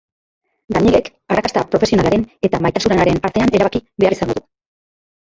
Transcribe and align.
Danielek 0.77 1.09
arrakasta 1.35 1.61
profesionalaren 1.75 2.23
eta 2.49 2.61
maitasunaren 2.67 3.21
artean 3.29 3.53
erabaki 3.59 3.83
behar 4.05 4.17
izango 4.17 4.37
du. 4.39 4.43